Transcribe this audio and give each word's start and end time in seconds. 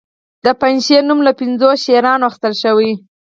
د 0.45 0.47
پنجشیر 0.61 1.01
نوم 1.09 1.19
له 1.27 1.31
پنځو 1.39 1.69
شیرانو 1.83 2.27
اخیستل 2.29 2.53
شوی 2.63 2.91